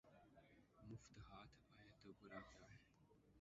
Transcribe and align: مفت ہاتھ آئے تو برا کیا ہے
مفت 0.83 1.17
ہاتھ 1.25 1.55
آئے 1.71 1.89
تو 2.01 2.11
برا 2.21 2.39
کیا 2.49 2.67
ہے 2.67 2.77